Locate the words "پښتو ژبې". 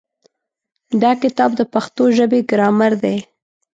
1.73-2.39